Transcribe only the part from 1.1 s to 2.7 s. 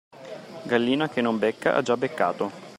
non becca ha già beccato.